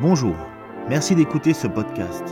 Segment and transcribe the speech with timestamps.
[0.00, 0.36] Bonjour,
[0.88, 2.22] merci d'écouter ce podcast.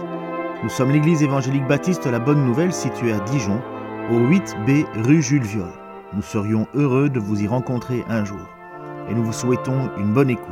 [0.63, 3.61] Nous sommes l'église évangélique baptiste La Bonne Nouvelle située à Dijon,
[4.09, 5.73] au 8B rue Jules Viol.
[6.15, 8.47] Nous serions heureux de vous y rencontrer un jour
[9.11, 10.47] et nous vous souhaitons une bonne écoute.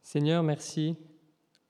[0.00, 0.96] Seigneur, merci.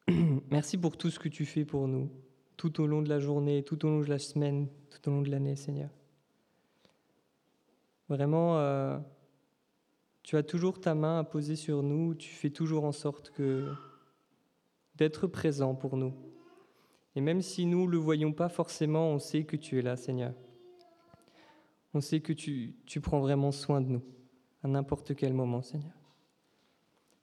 [0.53, 2.11] Merci pour tout ce que tu fais pour nous,
[2.57, 5.23] tout au long de la journée, tout au long de la semaine, tout au long
[5.23, 5.91] de l'année, Seigneur.
[8.13, 8.99] Vraiment, euh,
[10.23, 13.73] tu as toujours ta main à poser sur nous, tu fais toujours en sorte que
[14.97, 16.13] d'être présent pour nous.
[17.17, 19.97] Et même si nous ne le voyons pas forcément, on sait que tu es là,
[19.97, 20.35] Seigneur.
[21.95, 24.03] On sait que tu, tu prends vraiment soin de nous,
[24.63, 25.97] à n'importe quel moment, Seigneur.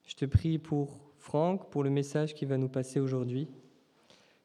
[0.07, 3.47] Je te prie pour Franck, pour le message qu'il va nous passer aujourd'hui.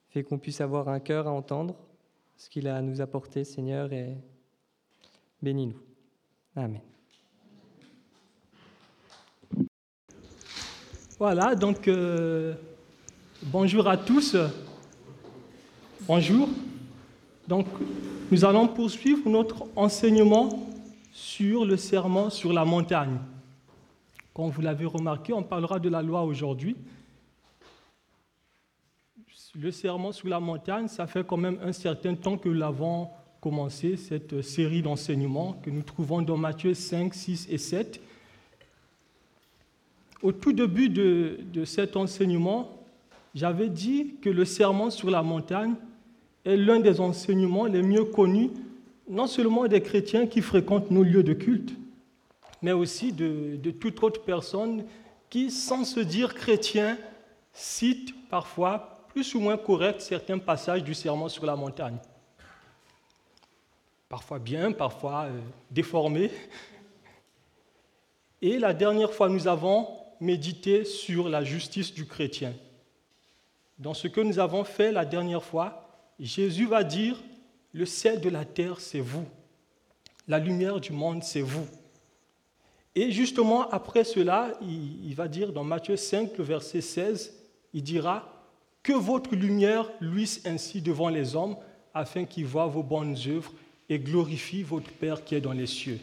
[0.08, 1.74] Fais qu'on puisse avoir un cœur à entendre
[2.36, 4.18] ce qu'il a à nous apporter, Seigneur, et
[5.40, 5.93] bénis-nous.
[6.56, 6.80] Amen.
[11.18, 12.54] Voilà, donc euh,
[13.42, 14.36] bonjour à tous.
[16.02, 16.48] Bonjour.
[17.48, 17.66] Donc
[18.30, 20.68] nous allons poursuivre notre enseignement
[21.12, 23.18] sur le serment sur la montagne.
[24.32, 26.76] Comme vous l'avez remarqué, on parlera de la loi aujourd'hui.
[29.56, 33.08] Le serment sur la montagne, ça fait quand même un certain temps que nous l'avons
[33.44, 38.00] commencé, cette série d'enseignements que nous trouvons dans Matthieu 5, 6 et 7.
[40.22, 42.70] Au tout début de, de cet enseignement,
[43.34, 45.74] j'avais dit que le serment sur la montagne
[46.46, 48.48] est l'un des enseignements les mieux connus,
[49.10, 51.74] non seulement des chrétiens qui fréquentent nos lieux de culte,
[52.62, 54.84] mais aussi de, de toute autre personne
[55.28, 56.96] qui, sans se dire chrétien,
[57.52, 61.98] cite parfois plus ou moins correct certains passages du serment sur la montagne.
[64.14, 65.40] Parfois bien, parfois euh,
[65.72, 66.30] déformés.
[68.40, 69.88] Et la dernière fois, nous avons
[70.20, 72.52] médité sur la justice du chrétien.
[73.76, 75.88] Dans ce que nous avons fait la dernière fois,
[76.20, 77.20] Jésus va dire,
[77.72, 79.26] le sel de la terre, c'est vous.
[80.28, 81.66] La lumière du monde, c'est vous.
[82.94, 87.34] Et justement, après cela, il, va dire dans Matthieu 5, le verset 16,
[87.72, 88.46] il dira,
[88.84, 91.56] Que votre lumière luise ainsi devant les hommes,
[91.92, 93.52] afin qu'ils voient vos bonnes œuvres
[93.88, 96.00] et glorifient votre Père qui est dans les cieux.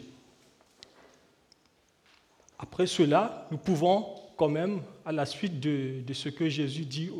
[2.58, 4.06] Après cela, nous pouvons
[4.36, 7.10] quand même, à la suite de, ce que Jésus dit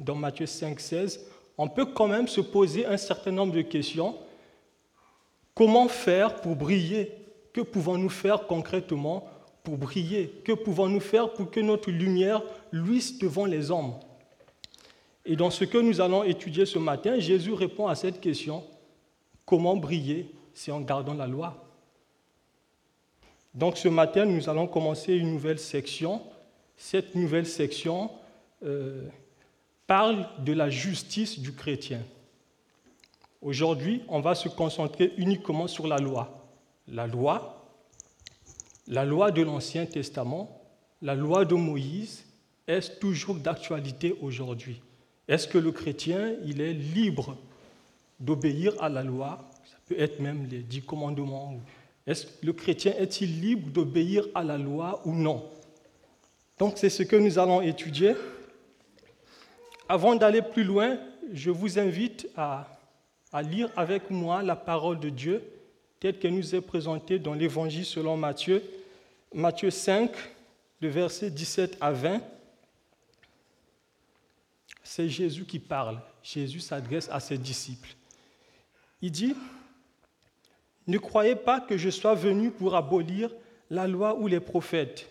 [0.00, 1.26] dans Matthieu 5, 16,
[1.58, 4.16] on peut quand même se poser un certain nombre de questions.
[5.54, 7.12] Comment faire pour briller?
[7.52, 9.28] Que pouvons-nous faire concrètement
[9.62, 10.28] pour briller?
[10.44, 12.42] Que pouvons-nous faire pour que notre lumière
[12.72, 13.94] luise devant les hommes?
[15.24, 18.64] Et dans ce que nous allons étudier ce matin, Jésus répond à cette question.
[19.52, 21.62] Comment briller C'est en gardant la loi.
[23.52, 26.22] Donc ce matin, nous allons commencer une nouvelle section.
[26.74, 28.10] Cette nouvelle section
[28.64, 29.06] euh,
[29.86, 32.00] parle de la justice du chrétien.
[33.42, 36.48] Aujourd'hui, on va se concentrer uniquement sur la loi
[36.88, 37.70] la loi,
[38.88, 40.62] la loi de l'Ancien Testament,
[41.02, 42.24] la loi de Moïse,
[42.66, 44.80] est toujours d'actualité aujourd'hui
[45.28, 47.36] Est-ce que le chrétien, il est libre
[48.22, 51.60] d'obéir à la loi Ça peut être même les dix commandements.
[52.06, 55.44] Est-ce que le chrétien est-il libre d'obéir à la loi ou non?
[56.58, 58.14] Donc c'est ce que nous allons étudier.
[59.88, 60.98] Avant d'aller plus loin,
[61.32, 62.68] je vous invite à,
[63.42, 65.42] lire avec moi la parole de Dieu
[65.98, 68.62] telle qu'elle nous est présentée dans l'Évangile selon Matthieu,
[69.32, 70.10] Matthieu 5,
[70.80, 72.20] le verset 17 à 20.
[74.82, 76.00] C'est Jésus qui parle.
[76.22, 77.94] Jésus s'adresse à ses disciples.
[79.02, 79.34] Il dit,
[80.86, 83.30] Ne croyez pas que je sois venu pour abolir
[83.68, 85.08] la loi ou les prophètes.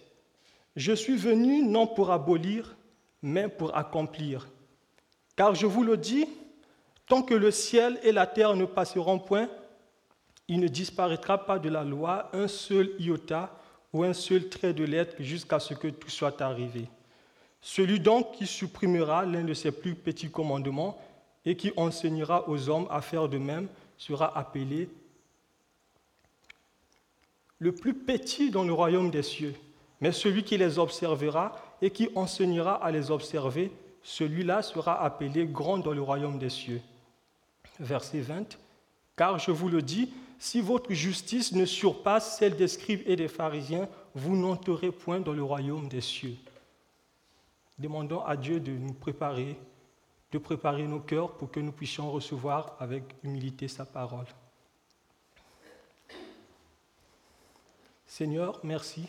[0.75, 2.77] Je suis venu non pour abolir,
[3.21, 4.47] mais pour accomplir.
[5.35, 6.25] Car je vous le dis,
[7.07, 9.49] tant que le ciel et la terre ne passeront point,
[10.47, 13.57] il ne disparaîtra pas de la loi un seul iota
[13.93, 16.87] ou un seul trait de lettre jusqu'à ce que tout soit arrivé.
[17.61, 20.97] Celui donc qui supprimera l'un de ses plus petits commandements
[21.45, 23.67] et qui enseignera aux hommes à faire de même
[23.97, 24.89] sera appelé
[27.59, 29.53] le plus petit dans le royaume des cieux.
[30.01, 33.71] Mais celui qui les observera et qui enseignera à les observer,
[34.01, 36.81] celui-là sera appelé grand dans le royaume des cieux.
[37.79, 38.57] Verset 20.
[39.15, 43.27] Car je vous le dis, si votre justice ne surpasse celle des scribes et des
[43.27, 46.35] pharisiens, vous n'entrerez point dans le royaume des cieux.
[47.77, 49.55] Demandons à Dieu de nous préparer,
[50.31, 54.27] de préparer nos cœurs pour que nous puissions recevoir avec humilité sa parole.
[58.05, 59.07] Seigneur, merci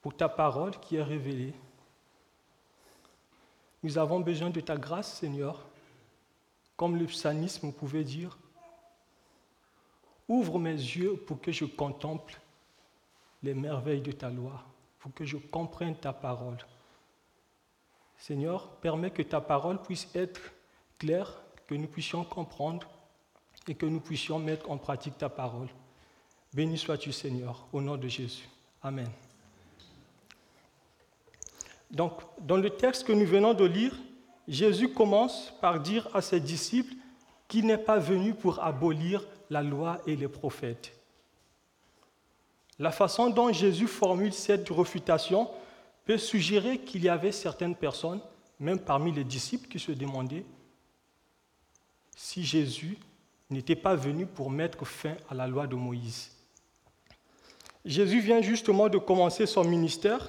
[0.00, 1.54] pour ta parole qui est révélée.
[3.82, 5.66] Nous avons besoin de ta grâce, Seigneur,
[6.76, 8.38] comme le psalmisme pouvait dire.
[10.28, 12.40] Ouvre mes yeux pour que je contemple
[13.42, 14.62] les merveilles de ta loi,
[14.98, 16.58] pour que je comprenne ta parole.
[18.20, 20.40] Seigneur, permets que ta parole puisse être
[20.98, 22.86] claire, que nous puissions comprendre
[23.66, 25.68] et que nous puissions mettre en pratique ta parole.
[26.52, 28.46] Béni sois-tu, Seigneur, au nom de Jésus.
[28.82, 29.08] Amen.
[31.90, 33.96] Donc, dans le texte que nous venons de lire,
[34.46, 36.94] Jésus commence par dire à ses disciples
[37.48, 40.92] qu'il n'est pas venu pour abolir la loi et les prophètes.
[42.78, 45.48] La façon dont Jésus formule cette refutation
[46.10, 48.20] peut suggérer qu'il y avait certaines personnes,
[48.58, 50.44] même parmi les disciples, qui se demandaient
[52.16, 52.98] si Jésus
[53.48, 56.32] n'était pas venu pour mettre fin à la loi de Moïse.
[57.84, 60.28] Jésus vient justement de commencer son ministère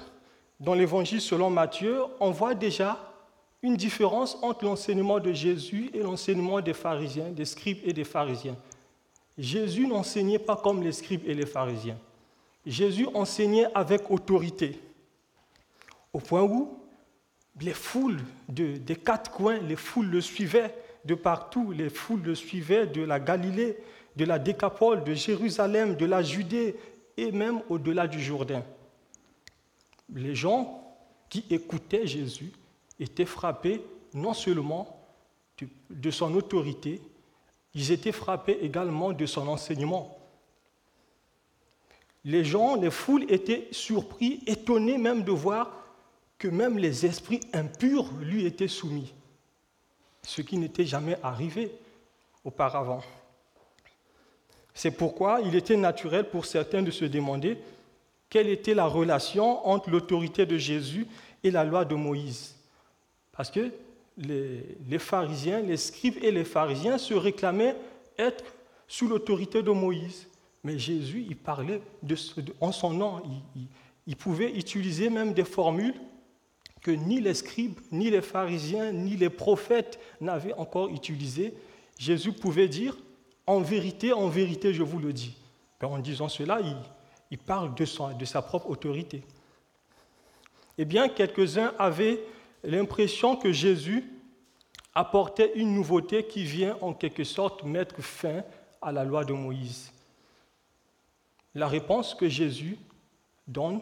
[0.60, 3.12] dans l'évangile selon Matthieu, on voit déjà
[3.60, 8.56] une différence entre l'enseignement de Jésus et l'enseignement des pharisiens, des scribes et des pharisiens.
[9.36, 11.98] Jésus n'enseignait pas comme les scribes et les pharisiens.
[12.64, 14.78] Jésus enseignait avec autorité,
[16.12, 16.78] au point où
[17.60, 20.74] les foules des quatre coins, les foules le suivaient
[21.04, 23.76] de partout, les foules le suivaient de la Galilée,
[24.16, 26.76] de la Décapole, de Jérusalem, de la Judée
[27.16, 28.62] et même au-delà du Jourdain
[30.14, 30.96] les gens
[31.28, 32.52] qui écoutaient Jésus
[33.00, 33.82] étaient frappés
[34.14, 34.98] non seulement
[35.90, 37.00] de son autorité,
[37.74, 40.18] ils étaient frappés également de son enseignement.
[42.24, 45.72] Les gens, les foules étaient surpris, étonnés même de voir
[46.42, 49.14] que même les esprits impurs lui étaient soumis,
[50.24, 51.70] ce qui n'était jamais arrivé
[52.44, 53.00] auparavant.
[54.74, 57.58] C'est pourquoi il était naturel pour certains de se demander
[58.28, 61.06] quelle était la relation entre l'autorité de Jésus
[61.44, 62.56] et la loi de Moïse.
[63.30, 63.70] Parce que
[64.18, 67.76] les, pharisiens, les scribes et les pharisiens se réclamaient
[68.18, 68.42] être
[68.88, 70.26] sous l'autorité de Moïse.
[70.64, 71.80] Mais Jésus, il parlait
[72.60, 73.22] en son nom.
[74.08, 75.94] il pouvait utiliser même des formules
[76.82, 81.54] que ni les scribes, ni les pharisiens, ni les prophètes n'avaient encore utilisées.
[81.98, 82.96] Jésus pouvait dire,
[83.46, 85.36] en vérité, en vérité, je vous le dis.
[85.80, 86.60] En disant cela,
[87.30, 89.22] il, parle de sa propre autorité.
[90.78, 92.20] Eh bien, quelques-uns avaient
[92.62, 94.04] l'impression que Jésus
[94.94, 98.42] apportait une nouveauté qui vient en quelque sorte mettre fin
[98.80, 99.92] à la loi de Moïse.
[101.54, 102.78] La réponse que Jésus
[103.46, 103.80] donne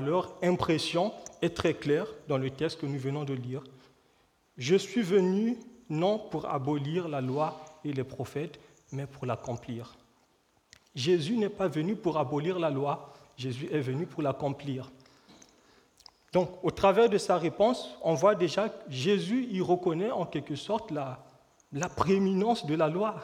[0.00, 1.12] leur impression
[1.42, 3.62] est très claire dans le texte que nous venons de lire.
[4.56, 5.58] Je suis venu
[5.88, 8.58] non pour abolir la loi et les prophètes,
[8.92, 9.94] mais pour l'accomplir.
[10.94, 14.90] Jésus n'est pas venu pour abolir la loi, Jésus est venu pour l'accomplir.
[16.32, 20.56] Donc, au travers de sa réponse, on voit déjà que Jésus y reconnaît en quelque
[20.56, 21.24] sorte la,
[21.72, 23.16] la prééminence de la loi.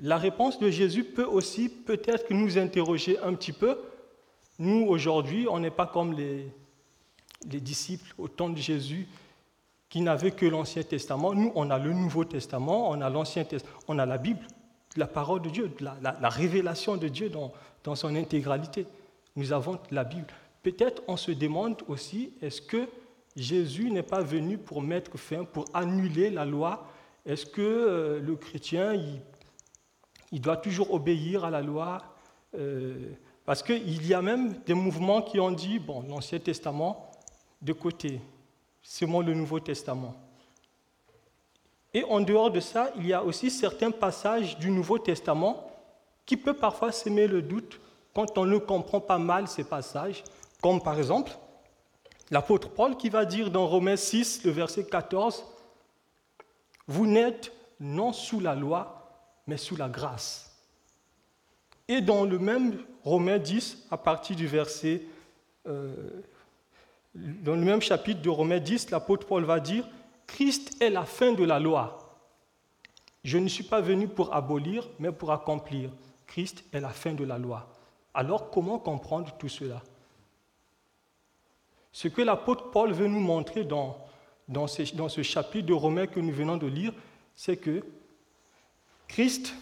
[0.00, 3.78] La réponse de Jésus peut aussi peut-être nous interroger un petit peu.
[4.58, 6.48] Nous, aujourd'hui, on n'est pas comme les,
[7.50, 9.06] les disciples au temps de Jésus
[9.88, 11.34] qui n'avaient que l'Ancien Testament.
[11.34, 13.44] Nous, on a le Nouveau Testament, on a l'Ancien
[13.88, 14.46] on a la Bible
[14.96, 17.52] la parole de Dieu, la, révélation de Dieu dans,
[17.84, 18.86] dans, son intégralité.
[19.36, 20.26] Nous avons la Bible.
[20.62, 22.88] Peut-être on se demande aussi, est-ce que
[23.36, 26.86] Jésus n'est pas venu pour mettre fin, pour annuler la loi?
[27.24, 29.20] Est-ce que euh, le chrétien, il,
[30.32, 32.02] il, doit toujours obéir à la loi
[32.56, 33.12] euh,
[33.44, 37.10] Parce qu'il y a même des mouvements qui ont dit, bon, l'Ancien Testament
[37.62, 38.20] de côté,
[39.02, 40.14] moi le Nouveau Testament.
[41.92, 45.70] Et en dehors de ça, il y a aussi certains passages du Nouveau Testament
[46.24, 47.80] qui peuvent parfois s'aimer le doute
[48.14, 50.22] quand on ne comprend pas mal ces passages,
[50.60, 51.32] comme par exemple
[52.30, 55.44] l'apôtre Paul qui va dire dans Romains 6, le verset 14,
[56.86, 58.99] Vous n'êtes non sous la loi,
[59.50, 60.56] mais sous la grâce.
[61.88, 65.02] Et dans le même Romains 10, à partir du verset,
[65.66, 65.92] euh,
[67.14, 69.88] dans le même chapitre de Romains 10, l'apôtre Paul va dire,
[70.28, 71.98] Christ est la fin de la loi.
[73.24, 75.90] Je ne suis pas venu pour abolir, mais pour accomplir.
[76.28, 77.68] Christ est la fin de la loi.
[78.14, 79.82] Alors comment comprendre tout cela?
[81.90, 83.96] Ce que l'apôtre Paul veut nous montrer dans,
[84.68, 86.92] ce, dans ce chapitre de Romains que nous venons de lire,
[87.34, 87.82] c'est que
[89.10, 89.54] Christ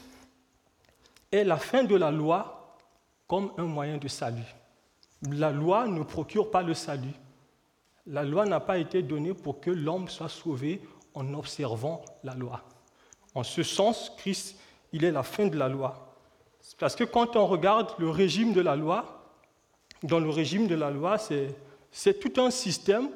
[1.33, 2.76] est la fin de la loi
[3.26, 4.55] comme un moyen de salut.
[5.23, 7.14] La loi ne procure pas le salut,
[8.07, 10.83] la loi n'a pas été donnée pour que l'homme soit sauvé
[11.14, 12.62] en observant la loi.
[13.35, 14.59] En ce sens, Christ,
[14.93, 16.14] il est la fin de la loi.
[16.78, 19.33] Parce que quand on regarde le régime de la loi,
[20.02, 23.09] dans le régime de la loi, c'est tout un système.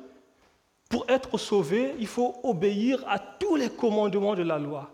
[0.89, 4.91] Pour être sauvé, il faut obéir à tous les commandements de la loi.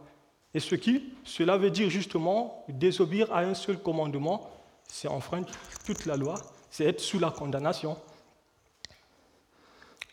[0.55, 4.51] Et ce qui, cela veut dire justement désobéir à un seul commandement,
[4.85, 5.49] c'est enfreindre
[5.85, 6.37] toute la loi,
[6.71, 7.97] c'est être sous la condamnation.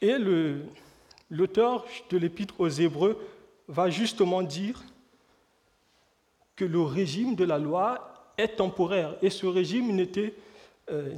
[0.02, 0.16] Et
[1.30, 3.18] l'auteur de l'épître aux Hébreux
[3.68, 4.84] va justement dire
[6.56, 9.98] que le régime de la loi est temporaire et ce régime
[10.90, 11.14] euh,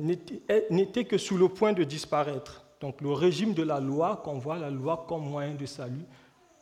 [0.70, 2.64] n'était que sous le point de disparaître.
[2.80, 6.06] Donc le régime de la loi, qu'on voit la loi comme moyen de salut,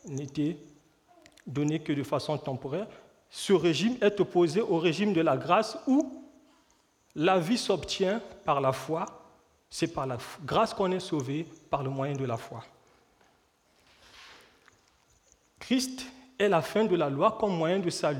[0.07, 0.57] n'était
[1.46, 2.88] donné que de façon temporaire.
[3.30, 6.24] Ce régime est opposé au régime de la grâce où
[7.16, 9.06] la vie s'obtient par la foi.
[9.70, 12.64] C'est par la grâce qu'on est sauvé par le moyen de la foi.
[15.60, 16.06] Christ
[16.38, 18.20] est la fin de la loi comme moyen de salut.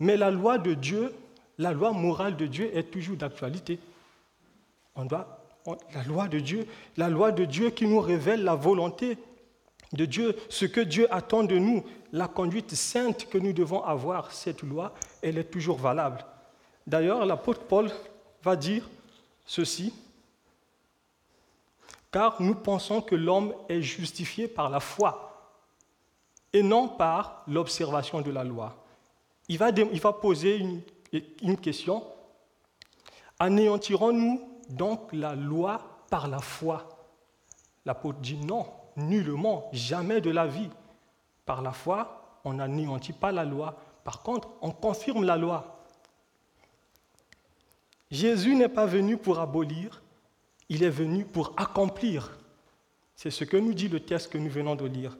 [0.00, 1.14] Mais la loi de Dieu,
[1.58, 3.78] la loi morale de Dieu est toujours d'actualité.
[4.96, 6.66] La loi de Dieu,
[6.96, 9.18] la loi de Dieu qui nous révèle la volonté
[9.92, 14.32] de Dieu, ce que Dieu attend de nous, la conduite sainte que nous devons avoir,
[14.32, 16.24] cette loi, elle est toujours valable.
[16.86, 17.90] D'ailleurs, l'apôtre Paul
[18.42, 18.88] va dire
[19.46, 19.92] ceci,
[22.10, 25.52] car nous pensons que l'homme est justifié par la foi
[26.52, 28.84] et non par l'observation de la loi
[29.48, 30.82] il va, poser une,
[31.42, 32.04] une question.
[33.38, 35.80] Anéantirons-nous donc la loi
[36.10, 36.86] par la foi?
[37.86, 38.66] L'apôtre dit non,
[38.98, 40.70] nullement, jamais de la vie.
[41.46, 43.78] Par la foi, on n'anéantit pas la loi.
[44.04, 45.84] Par contre, on confirme la loi.
[48.10, 50.02] Jésus n'est pas venu pour abolir,
[50.68, 52.38] il est venu pour accomplir.
[53.14, 55.16] C'est ce que nous dit le texte que nous venons de lire.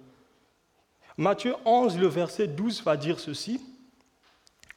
[1.17, 3.61] Matthieu 11, le verset 12 va dire ceci.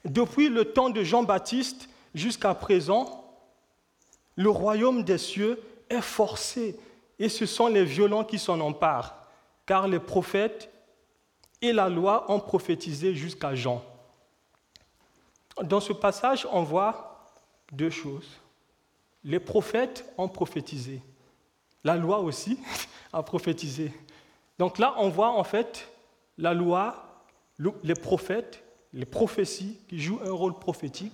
[0.03, 3.23] Depuis le temps de Jean-Baptiste jusqu'à présent,
[4.35, 6.79] le royaume des cieux est forcé
[7.21, 9.15] et ce sont les violents qui s'en emparent,
[9.65, 10.71] car les prophètes
[11.61, 13.83] et la loi ont prophétisé jusqu'à Jean.
[15.61, 17.27] Dans ce passage, on voit
[17.71, 18.27] deux choses.
[19.23, 21.01] Les prophètes ont prophétisé.
[21.83, 22.59] La loi aussi
[23.13, 23.93] a prophétisé.
[24.57, 25.87] Donc là, on voit en fait
[26.37, 27.23] la loi,
[27.83, 28.63] les prophètes
[28.93, 31.13] les prophéties qui jouent un rôle prophétique,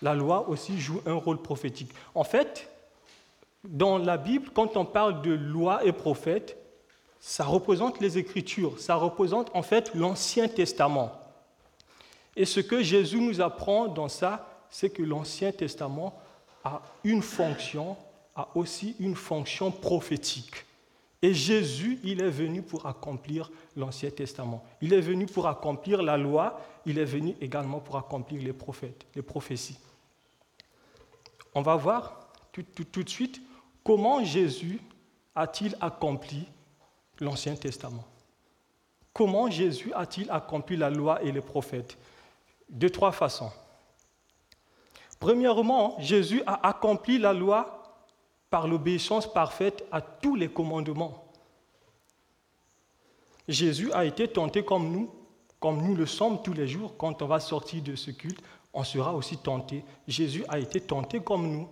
[0.00, 1.92] la loi aussi joue un rôle prophétique.
[2.14, 2.70] En fait,
[3.64, 6.56] dans la Bible, quand on parle de loi et prophète,
[7.20, 11.12] ça représente les Écritures, ça représente en fait l'Ancien Testament.
[12.36, 16.14] Et ce que Jésus nous apprend dans ça, c'est que l'Ancien Testament
[16.64, 17.96] a une fonction,
[18.36, 20.64] a aussi une fonction prophétique.
[21.20, 24.64] Et Jésus, il est venu pour accomplir l'Ancien Testament.
[24.80, 29.04] Il est venu pour accomplir la loi, il est venu également pour accomplir les prophètes,
[29.16, 29.78] les prophéties.
[31.54, 33.40] On va voir tout, de suite
[33.88, 34.78] comment Jésus
[35.34, 36.46] a-t-il accompli
[37.20, 38.04] l'Ancien Testament?
[39.14, 41.96] Comment Jésus a-t-il accompli la loi et les prophètes?
[42.68, 43.50] De trois façons.
[45.18, 47.96] Premièrement, Jésus a accompli la loi
[48.50, 51.24] par l'obéissance parfaite à tous les commandements.
[53.48, 55.10] Jésus a été tenté comme nous,
[55.60, 56.94] comme nous le sommes tous les jours.
[56.98, 58.42] Quand on va sortir de ce culte,
[58.74, 59.82] on sera aussi tenté.
[60.06, 61.68] Jésus a été tenté comme nous,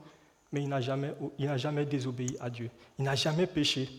[0.57, 1.13] mais il n'a jamais,
[1.57, 2.71] jamais désobéi à Dieu.
[2.99, 3.91] Il n'a jamais péché.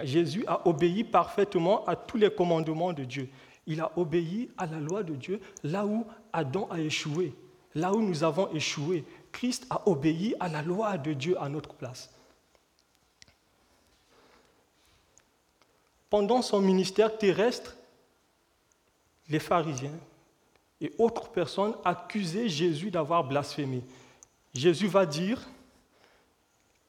[0.00, 3.28] Jésus a obéi parfaitement à tous les commandements de Dieu.
[3.66, 7.34] Il a obéi à la loi de Dieu là où Adam a échoué,
[7.74, 9.04] là où nous avons échoué.
[9.32, 12.08] Christ a obéi à la loi de Dieu à notre place.
[16.08, 17.76] Pendant son ministère terrestre,
[19.28, 19.98] les pharisiens
[20.80, 23.82] et autres personnes accusaient Jésus d'avoir blasphémé.
[24.54, 25.40] Jésus va dire,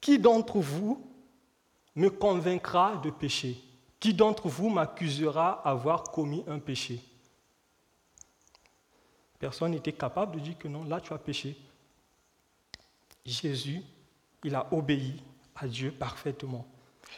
[0.00, 1.04] Qui d'entre vous
[1.94, 3.62] me convaincra de péché?
[3.98, 7.00] Qui d'entre vous m'accusera d'avoir commis un péché?
[9.38, 11.56] Personne n'était capable de dire que non, là tu as péché.
[13.24, 13.82] Jésus,
[14.42, 15.22] il a obéi
[15.56, 16.66] à Dieu parfaitement.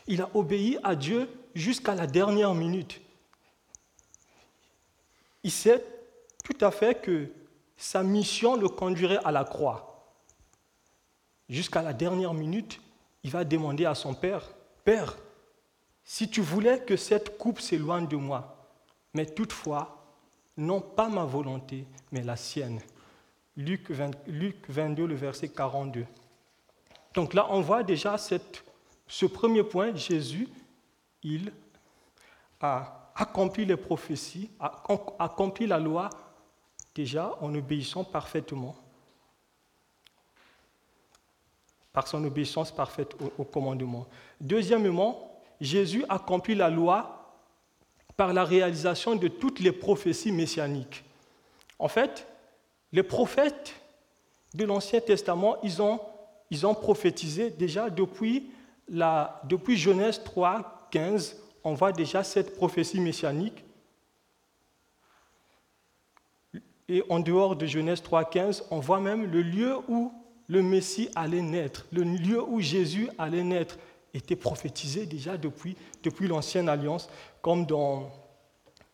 [0.07, 3.01] Il a obéi à Dieu jusqu'à la dernière minute.
[5.43, 5.85] Il sait
[6.45, 7.31] tout à fait que
[7.77, 9.86] sa mission le conduirait à la croix.
[11.49, 12.81] Jusqu'à la dernière minute,
[13.23, 14.51] il va demander à son Père,
[14.85, 15.17] Père,
[16.05, 18.69] si tu voulais que cette coupe s'éloigne de moi,
[19.15, 20.05] mais toutefois,
[20.57, 22.81] non pas ma volonté, mais la sienne.
[23.57, 26.07] Luc, 22, le verset 42.
[27.15, 30.49] Donc là, on voit déjà ce premier point, Jésus,
[31.23, 31.53] il
[32.61, 34.83] a accompli les prophéties, a
[35.19, 36.11] accompli la loi
[36.95, 38.77] déjà en obéissant parfaitement
[41.97, 44.07] par son obéissance parfaite au, commandement.
[44.39, 47.35] Deuxièmement, Jésus accomplit la loi
[48.19, 51.05] par la réalisation de toutes les prophéties messianiques.
[51.79, 52.29] En fait,
[52.93, 53.81] les prophètes
[54.53, 55.99] de l'Ancien Testament, ils ont,
[56.51, 58.51] ils ont prophétisé déjà depuis,
[58.91, 63.65] la, depuis Genèse 3, 15, on voit déjà cette prophétie messianique.
[66.91, 70.13] Et en dehors de Genèse 3, 15, on voit même le lieu où
[70.49, 73.79] le Messie allait naître, le lieu où Jésus allait naître,
[74.15, 77.09] était prophétisé déjà depuis, depuis l'Ancienne Alliance,
[77.43, 78.11] comme dans,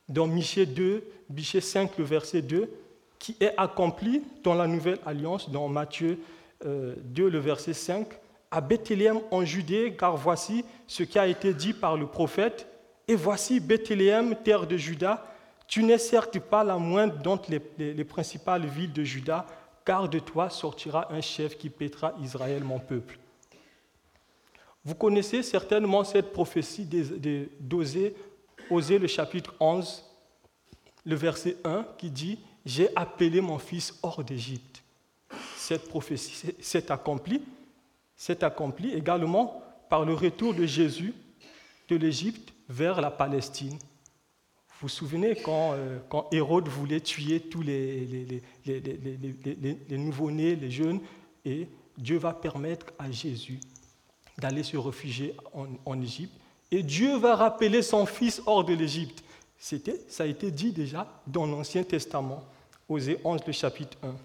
[0.08, 2.70] dans Michée 2, Michée 5, le verset 2,
[3.18, 6.18] qui est accompli dans la Nouvelle Alliance, dans Matthieu
[6.64, 8.08] 2, euh, le verset 5,
[8.50, 12.66] à Bethléem en Judée, car voici ce qui a été dit par le prophète,
[13.06, 15.26] et voici Bethléem, terre de Juda,
[15.68, 19.46] tu n'es certes pas la moindre d'entre les, les principales villes de Juda,
[19.84, 23.18] car de toi sortira un chef qui pètera Israël, mon peuple.
[24.84, 26.88] Vous connaissez certainement cette prophétie
[27.60, 28.14] d'Osée,
[28.70, 30.04] Osée le chapitre 11,
[31.04, 34.82] le verset 1, qui dit J'ai appelé mon fils hors d'Égypte.
[35.56, 37.42] Cette prophétie s'est accomplie,
[38.16, 41.14] s'est accomplie également par le retour de Jésus
[41.88, 43.78] de l'Égypte vers la Palestine.
[44.82, 48.42] Vous souvenez quand, euh, quand Hérode voulait tuer tous les,
[49.90, 50.98] nouveau-nés, les jeunes,
[51.44, 53.60] et Dieu va permettre à Jésus
[54.38, 55.36] d'aller se réfugier
[55.84, 56.34] en, Égypte.
[56.72, 59.22] Et Dieu va rappeler son fils hors de l'Égypte.
[59.56, 62.42] Ça a été dit déjà dans l'Ancien Testament,
[62.88, 64.16] Osée 11, le chapitre 1.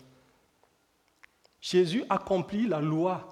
[1.62, 3.28] Jésus accomplit la loi.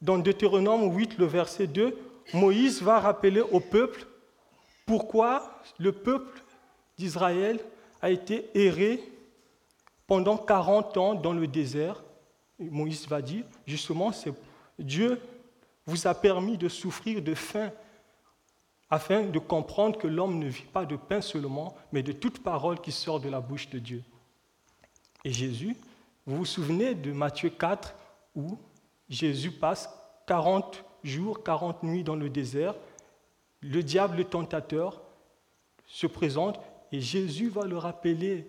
[0.00, 1.98] Dans Deutéronome 8, le verset 2,
[2.34, 4.06] Moïse va rappeler au peuple
[4.86, 6.42] pourquoi le peuple
[6.96, 7.60] d'Israël
[8.00, 9.02] a été erré
[10.06, 12.02] pendant 40 ans dans le désert
[12.70, 14.32] Moïse va dire, justement, c'est
[14.78, 15.20] Dieu
[15.86, 17.70] vous a permis de souffrir de faim
[18.90, 22.80] afin de comprendre que l'homme ne vit pas de pain seulement, mais de toute parole
[22.80, 24.02] qui sort de la bouche de Dieu.
[25.24, 25.76] Et Jésus,
[26.26, 27.94] vous vous souvenez de Matthieu 4
[28.34, 28.58] où
[29.08, 29.88] Jésus passe
[30.26, 32.74] 40 jours, 40 nuits dans le désert,
[33.62, 35.00] le diable, le tentateur,
[35.86, 36.58] se présente
[36.90, 38.46] et Jésus va le rappeler.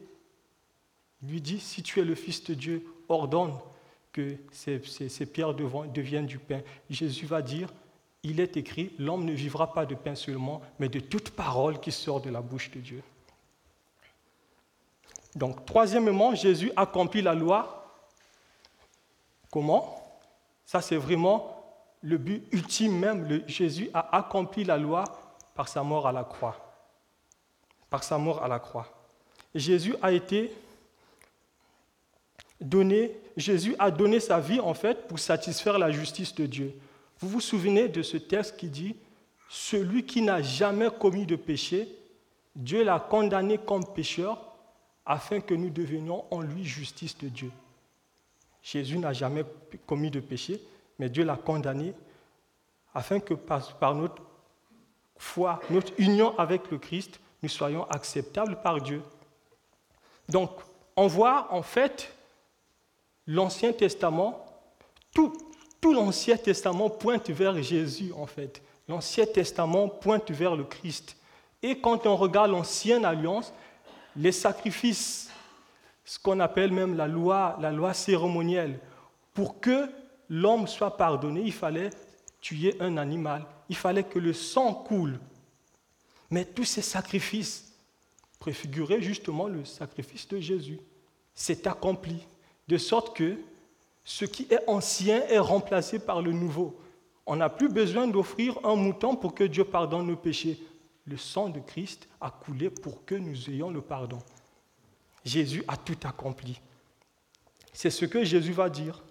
[1.21, 3.53] Il lui dit, si tu es le Fils de Dieu, ordonne
[4.11, 4.79] que ces,
[5.25, 6.61] pierres deviennent du pain.
[6.89, 7.69] Jésus va dire,
[8.23, 11.91] il est écrit, l'homme ne vivra pas de pain seulement, mais de toute parole qui
[11.91, 13.03] sort de la bouche de Dieu.
[15.35, 17.79] Donc, troisièmement, Jésus accomplit la loi.
[19.51, 19.99] Comment?
[20.65, 21.62] Ça, c'est vraiment
[22.03, 23.43] le but ultime même.
[23.47, 25.05] Jésus a accompli la loi
[25.55, 26.57] par sa mort à la croix.
[27.89, 28.87] Par sa mort à la croix.
[29.55, 30.51] Jésus a été
[33.35, 36.73] Jésus a donné sa vie en fait pour satisfaire la justice de Dieu.
[37.19, 38.95] Vous vous souvenez de ce texte qui dit
[39.49, 41.87] Celui qui n'a jamais commis de péché,
[42.55, 44.39] Dieu l'a condamné comme pécheur
[45.05, 47.51] afin que nous devenions en lui justice de Dieu.
[48.61, 49.43] Jésus n'a jamais
[49.85, 50.61] commis de péché,
[50.99, 51.93] mais Dieu l'a condamné
[52.93, 54.21] afin que par, notre
[55.17, 59.01] foi, notre union avec le Christ, nous soyons acceptables par Dieu.
[60.29, 60.51] Donc,
[60.95, 62.13] on voit en fait
[63.25, 64.45] l'Ancien Testament,
[65.13, 65.33] tout,
[65.81, 68.61] tout l'Ancien Testament pointe vers Jésus en fait.
[68.87, 71.17] L'Ancien Testament pointe vers le Christ.
[71.61, 73.53] Et quand on regarde l'Ancienne Alliance,
[74.15, 75.31] les sacrifices,
[76.05, 78.79] ce qu'on appelle même la loi, la loi cérémonielle,
[79.33, 79.89] pour que
[80.29, 81.89] l'homme soit pardonné, il fallait
[82.41, 85.19] tuer un animal, il fallait que le sang coule.
[86.29, 87.73] Mais tous ces sacrifices
[88.39, 90.79] préfiguraient justement le sacrifice de Jésus.
[91.33, 92.25] C'est accompli
[92.67, 93.37] de sorte que
[94.03, 96.79] ce qui est ancien est remplacé par le nouveau.
[97.25, 100.59] On n'a plus besoin d'offrir un mouton pour que Dieu pardonne nos péchés.
[101.05, 104.19] Le sang de Christ a coulé pour que nous ayons le pardon.
[105.23, 106.59] Jésus a tout accompli.
[107.71, 109.01] C'est ce que Jésus va dire.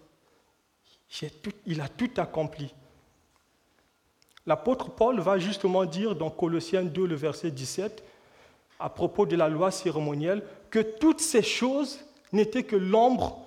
[1.65, 2.73] Il a tout accompli.
[4.45, 8.03] L'apôtre Paul va justement dire dans Colossiens 2, le verset 17,
[8.79, 11.99] à propos de la loi cérémonielle, que toutes ces choses
[12.31, 13.43] n'étaient que l'ombre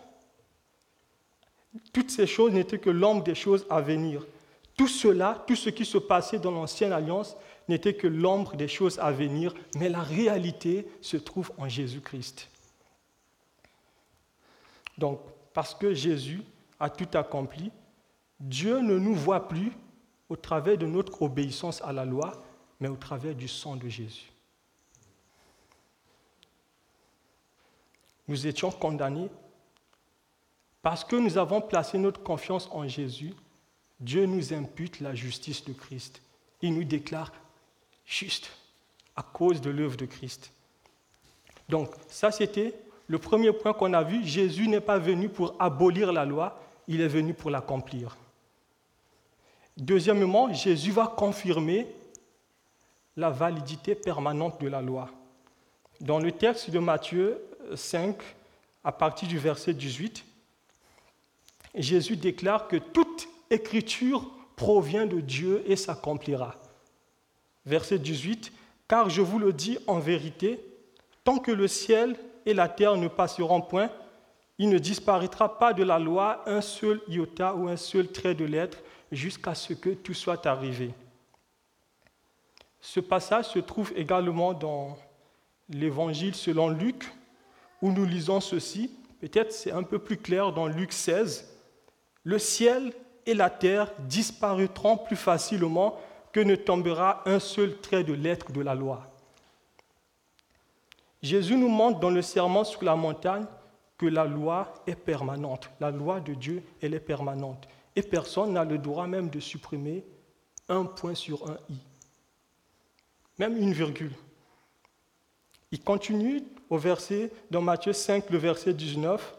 [1.92, 4.26] toutes ces choses n'étaient que l'ombre des choses à venir.
[4.76, 7.36] Tout cela, tout ce qui se passait dans l'ancienne alliance,
[7.68, 12.48] n'était que l'ombre des choses à venir, mais la réalité se trouve en Jésus-Christ.
[14.98, 15.20] Donc,
[15.52, 16.42] parce que Jésus
[16.78, 17.70] a tout accompli,
[18.38, 19.72] Dieu ne nous voit plus
[20.28, 22.32] au travers de notre obéissance à la loi,
[22.80, 24.30] mais au travers du sang de Jésus.
[28.28, 29.30] Nous étions condamnés
[30.82, 33.34] Parce que nous avons placé notre confiance en Jésus,
[33.98, 36.20] Dieu nous impute la justice de Christ.
[36.60, 37.32] Il nous déclare
[38.04, 38.50] juste
[39.14, 40.52] à cause de l'œuvre de Christ.
[41.68, 42.74] Donc ça, c'était
[43.08, 44.24] le premier point qu'on a vu.
[44.24, 48.16] Jésus n'est pas venu pour abolir la loi, il est venu pour l'accomplir.
[49.76, 51.86] Deuxièmement, Jésus va confirmer
[53.16, 55.10] la validité permanente de la loi.
[56.00, 57.40] Dans le texte de Matthieu
[57.74, 58.16] 5,
[58.84, 60.24] à partir du verset 18,
[61.74, 66.54] Jésus déclare que toute écriture provient de Dieu et s'accomplira.
[67.66, 68.52] Verset 18,
[68.88, 70.60] Car je vous le dis en vérité,
[71.24, 73.90] tant que le ciel et la terre ne passeront point,
[74.58, 78.44] il ne disparaîtra pas de la loi un seul iota ou un seul trait de
[78.44, 78.78] lettre
[79.12, 80.94] jusqu'à ce que tout soit arrivé.
[82.80, 84.96] Ce passage se trouve également dans
[85.68, 87.04] l'Évangile selon Luc,
[87.82, 88.90] où nous lisons ceci.
[89.20, 91.52] Peut-être c'est un peu plus clair dans Luc 16.
[92.24, 92.92] Le ciel
[93.26, 95.98] et la terre disparaîtront plus facilement
[96.32, 99.06] que ne tombera un seul trait de lettre de la loi.
[101.22, 103.46] Jésus nous montre dans le serment sur la montagne
[103.98, 105.70] que la loi est permanente.
[105.80, 107.66] La loi de Dieu, elle est permanente.
[107.94, 110.04] Et personne n'a le droit même de supprimer
[110.68, 111.78] un point sur un i,
[113.38, 114.12] même une virgule.
[115.72, 119.34] Il continue au verset, dans Matthieu 5, le verset 19.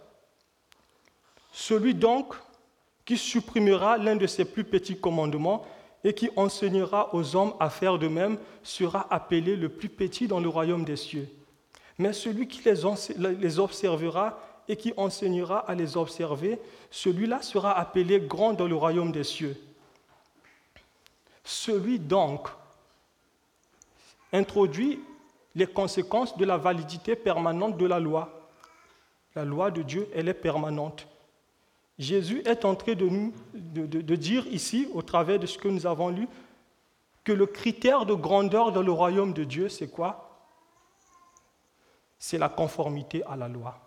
[1.52, 2.36] Celui donc
[3.06, 5.66] qui supprimera l'un de ses plus petits commandements
[6.04, 10.40] et qui enseignera aux hommes à faire de même sera appelé le plus petit dans
[10.40, 11.28] le royaume des cieux.
[11.98, 12.62] Mais celui qui
[13.18, 16.60] les observera et qui enseignera à les observer,
[16.92, 19.56] celui-là sera appelé grand dans le royaume des cieux.
[21.44, 22.50] Celui donc
[24.34, 25.00] introduit
[25.56, 28.50] les conséquences de la validité permanente de la loi.
[29.36, 31.08] La loi de Dieu, elle est permanente.
[31.98, 35.88] Jésus est en train de, nous, de, dire ici, au travers de ce que nous
[35.88, 36.28] avons lu,
[37.24, 40.40] que le critère de grandeur dans le royaume de Dieu, c'est quoi?
[42.20, 43.80] C'est la conformité à la loi.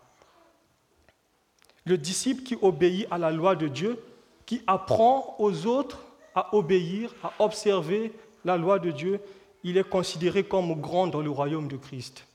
[1.85, 4.01] Le disciple qui obéit à la loi de Dieu,
[4.45, 5.99] qui apprend aux autres
[6.35, 8.13] à obéir, à observer
[8.45, 9.19] la loi de Dieu,
[9.63, 12.25] il est considéré comme grand dans le royaume de Christ.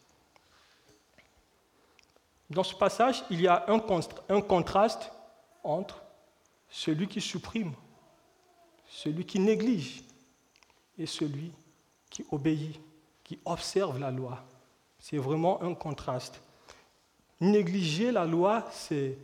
[2.49, 3.81] Dans ce passage, il y a un,
[4.41, 5.13] contraste
[5.65, 6.03] entre
[6.69, 7.73] celui qui supprime,
[8.89, 10.05] celui qui néglige
[10.97, 11.53] et celui
[12.09, 12.81] qui obéit,
[13.25, 14.45] qui observe la loi.
[15.01, 16.41] C'est vraiment un contraste.
[17.41, 19.19] Négliger la loi, c'est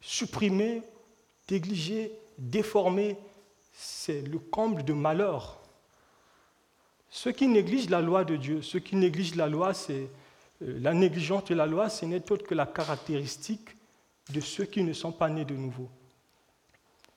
[0.00, 0.82] supprimer,
[1.50, 3.16] négliger, déformer,
[3.72, 5.60] c'est le comble de malheur.
[7.08, 10.08] Ceux qui négligent la loi de Dieu, ceux qui négligent la loi, c'est
[10.62, 13.68] euh, la négligence de la loi, ce n'est autre que la caractéristique
[14.30, 15.88] de ceux qui ne sont pas nés de nouveau.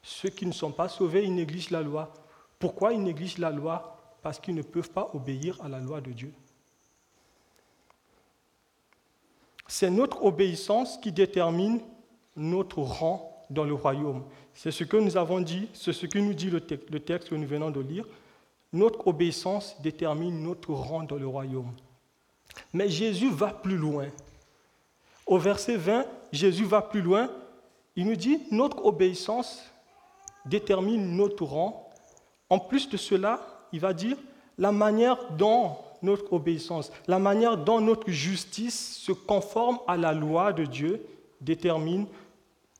[0.04, 2.14] Ceux qui ne sont pas sauvés, ils négligent la loi.
[2.60, 3.98] Pourquoi ils négligent la loi?
[4.22, 6.34] Parce qu'ils ne peuvent pas obéir à la loi de Dieu.
[9.68, 11.82] C'est notre obéissance qui détermine
[12.38, 14.24] notre rang dans le royaume.
[14.54, 17.48] C'est ce que nous avons dit, c'est ce que nous dit le, texte que nous
[17.48, 18.06] venons de lire.
[18.74, 21.72] Notre obéissance détermine notre rang dans le royaume.
[22.74, 24.08] Mais Jésus va plus loin.
[25.26, 27.30] Au verset 20, Jésus va plus loin.
[27.96, 29.64] Il nous dit, notre obéissance
[30.46, 31.90] détermine notre rang.
[32.50, 34.18] En plus de cela, il va dire,
[34.58, 40.54] la manière dont notre obéissance, la manière dont notre justice se conforme à la loi
[40.54, 41.06] de Dieu
[41.42, 42.08] détermine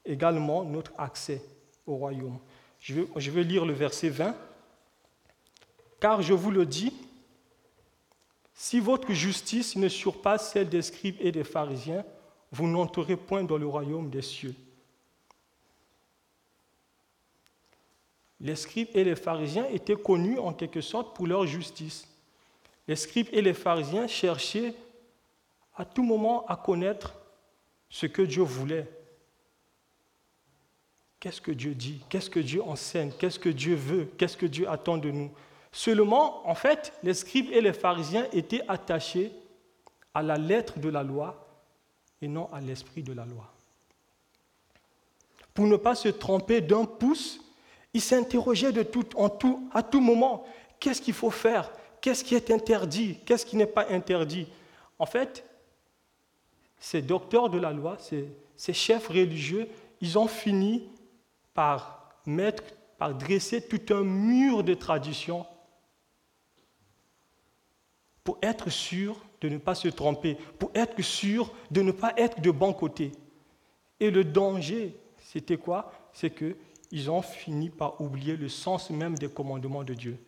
[0.08, 1.42] également notre accès
[1.86, 2.40] au royaume.
[2.80, 4.36] Je vais, lire le verset 20.
[6.00, 6.94] Car je vous le dis,
[8.54, 12.06] si votre justice ne surpasse celle des scribes et des pharisiens,
[12.52, 14.56] vous n'entrerez point dans le royaume des cieux.
[18.40, 22.08] Les scribes et les pharisiens étaient connus en quelque sorte pour leur justice.
[22.88, 24.74] Les scribes et les pharisiens cherchaient
[25.76, 27.16] à tout moment à connaître
[27.90, 28.88] ce que Dieu voulait.
[31.20, 32.02] Qu'est-ce que Dieu dit?
[32.10, 33.12] Qu'est-ce que Dieu enseigne?
[33.18, 34.12] Qu'est-ce que Dieu veut?
[34.18, 35.32] Qu'est-ce que Dieu attend de nous?
[35.72, 39.32] Seulement, en fait, les scribes et les pharisiens étaient attachés
[40.14, 41.48] à la lettre de la loi
[42.22, 43.52] et non à l'esprit de la loi.
[45.54, 47.40] Pour ne pas se tromper d'un pouce,
[47.94, 48.74] ils s'interrogeaient
[49.16, 50.46] en tout, à tout moment.
[50.80, 51.72] Qu'est-ce qu'il faut faire?
[52.00, 53.18] Qu'est-ce qui est interdit?
[53.26, 54.48] Qu'est-ce qui n'est pas interdit?
[55.00, 55.44] En fait,
[56.80, 59.68] ces docteurs de la loi, ces chefs religieux,
[60.00, 60.88] ils ont fini
[61.58, 62.62] par mettre,
[63.00, 65.44] par dresser tout un mur de traditions
[68.24, 72.42] pour être sûr de ne pas se tromper, pour être sûr de ne pas être
[72.42, 73.12] de bon côté.
[74.00, 75.92] Et le danger, c'était quoi?
[76.14, 80.20] C'est qu'ils ont fini par oublier le sens même des commandements de Dieu.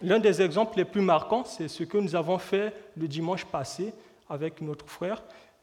[0.00, 3.92] L'un des exemples les plus marquants, c'est ce que nous avons fait le dimanche passé
[4.28, 5.20] avec notre frère,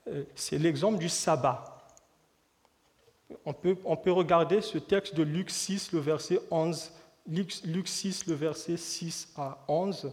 [0.09, 1.74] euh, c'est l'exemple du sabbat.
[3.45, 6.91] On peut, regarder ce texte de Luc 6, le verset 11,
[7.27, 10.11] Luc 6, le verset 6 à 11.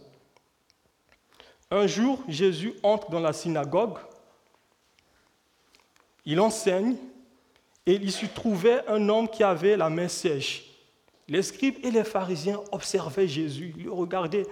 [1.69, 3.97] Un jour, Jésus entre dans la synagogue,
[6.25, 6.95] il enseigne,
[7.85, 10.69] et il se trouvait un homme qui avait la main sèche.
[11.27, 14.45] Les scribes et les pharisiens observaient Jésus, ils le regardaient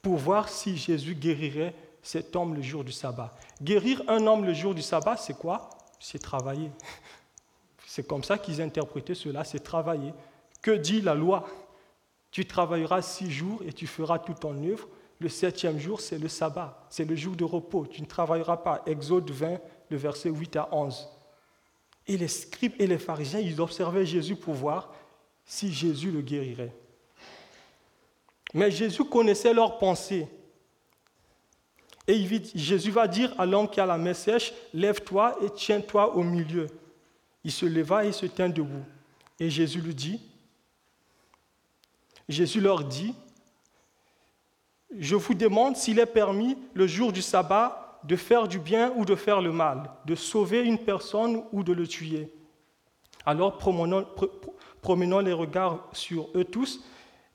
[0.00, 3.32] pour voir si Jésus guérirait cet homme le jour du sabbat.
[3.62, 5.70] Guérir un homme le jour du sabbat, c'est quoi?
[6.02, 6.70] C'est travailler.
[7.86, 10.12] C'est comme ça qu'ils interprétaient cela, c'est travailler.
[10.60, 11.46] Que dit la loi?
[12.32, 14.88] Tu travailleras six jours et tu feras tout ton œuvre.
[15.20, 17.86] Le septième jour, c'est le sabbat, c'est le jour de repos.
[17.86, 18.82] Tu ne travailleras pas.
[18.86, 19.60] Exode 20,
[19.90, 21.08] le verset 8 à 11.
[22.08, 24.92] Et les scribes et les pharisiens, ils observaient Jésus pour voir
[25.44, 26.74] si Jésus le guérirait.
[28.54, 30.26] Mais Jésus connaissait leurs pensées.
[32.06, 36.22] Et Jésus va dire à l'homme qui a la main sèche, lève-toi et tiens-toi au
[36.22, 36.66] milieu.
[37.44, 38.84] Il se leva et se tint debout.
[39.38, 40.20] Et Jésus lui dit,
[42.28, 43.14] Jésus leur dit,
[44.98, 49.04] je vous demande s'il est permis le jour du sabbat de faire du bien ou
[49.04, 52.32] de faire le mal, de sauver une personne ou de le tuer.
[53.24, 56.84] Alors, promenant, les regards sur eux tous,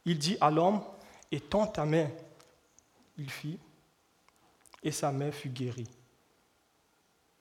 [0.06, 0.82] il dit à l'homme,
[1.32, 2.10] étends ta main.
[3.18, 3.60] Il fit,
[4.84, 5.90] et sa main fut guérie.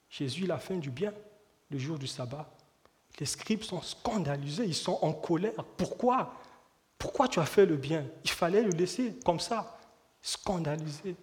[0.08, 1.12] Jésus, il a fait du bien
[1.70, 2.50] le jour du sabbat.
[3.18, 5.64] Les scribes sont scandalisés, ils sont en colère.
[5.76, 6.34] Pourquoi?
[6.98, 8.06] Pourquoi tu as fait le bien?
[8.24, 9.78] Il fallait le laisser comme ça,
[10.22, 11.16] scandalisé.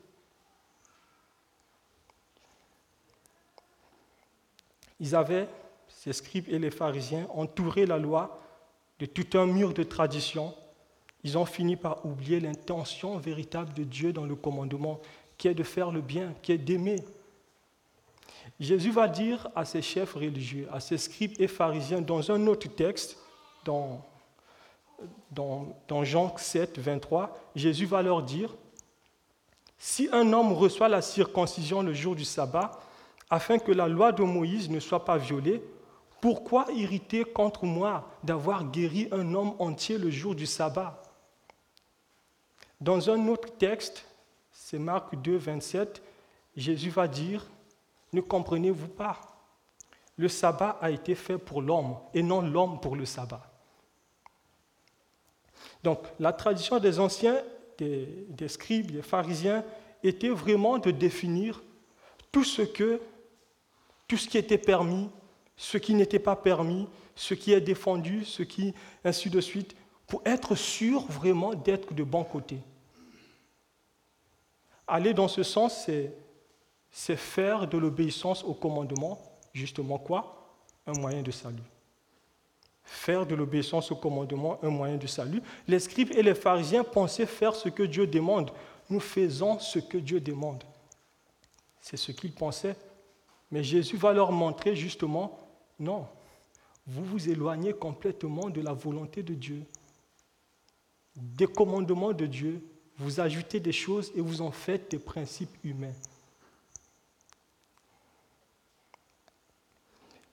[5.00, 5.50] Ils avaient,
[5.88, 8.40] ces scribes et les pharisiens, entouré la loi
[9.00, 10.56] de tout un mur de tradition.
[11.24, 15.02] Ils ont fini par oublier l'intention véritable de Dieu dans le commandement,
[15.44, 17.04] qui est de faire le bien, qui est d'aimer.
[18.62, 22.70] Jésus va dire à ses chefs religieux, à ses scribes et pharisiens, dans un autre
[22.70, 23.18] texte,
[23.66, 24.02] dans,
[25.32, 28.56] dans, dans Jean 7, 23, Jésus va leur dire,
[29.78, 32.72] si un homme reçoit la circoncision le jour du sabbat,
[33.30, 35.62] afin que la loi de Moïse ne soit pas violée,
[36.22, 41.04] pourquoi irriter contre moi d'avoir guéri un homme entier le jour du sabbat?
[42.80, 44.06] Dans un autre texte,
[44.66, 46.02] c'est Marc 2, 27,
[46.56, 47.46] Jésus va dire,
[48.14, 49.20] ne comprenez-vous pas?
[50.16, 53.52] Le sabbat a été fait pour l'homme et non l'homme pour le sabbat.
[55.84, 57.42] Donc la tradition des anciens,
[57.78, 59.66] des, des scribes, des pharisiens,
[60.02, 61.62] était vraiment de définir
[62.32, 63.02] tout ce que
[64.08, 65.10] tout ce qui était permis,
[65.58, 68.74] ce qui n'était pas permis, ce qui est défendu, ce qui,
[69.04, 69.76] ainsi de suite,
[70.08, 72.60] pour être sûr vraiment d'être de bon côté.
[74.94, 75.90] Aller dans ce sens,
[76.92, 79.20] c'est faire de l'obéissance au commandement,
[79.52, 80.56] justement quoi?
[80.86, 81.64] Un moyen de salut.
[82.84, 85.42] Faire de l'obéissance au commandement un moyen de salut.
[85.68, 88.52] Les scribes et les pharisiens pensaient faire ce que Dieu demande.
[88.90, 90.64] Nous faisons ce que Dieu demande.
[91.82, 92.76] C'est ce qu'ils pensaient
[93.54, 95.38] mais Jésus va leur montrer justement,
[95.80, 96.08] non,
[96.88, 99.64] vous vous éloignez complètement de la volonté de Dieu,
[101.16, 102.64] des commandements de Dieu,
[102.98, 105.94] vous ajoutez des choses et vous en faites des principes humains.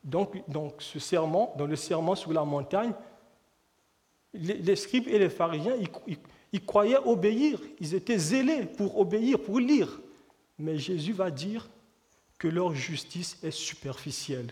[0.02, 0.34] Donc,
[0.78, 2.92] ce serment, dans le serment sur la montagne,
[4.32, 5.76] les, scribes et les pharisiens,
[6.52, 10.00] ils croyaient obéir, ils étaient zélés pour obéir, pour lire.
[10.58, 11.68] Mais Jésus va dire,
[12.40, 14.50] que leur justice est superficielle.